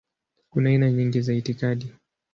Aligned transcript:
Kuna 0.49 0.69
aina 0.69 0.91
nyingi 0.91 1.21
za 1.21 1.33
itikadi. 1.33 1.93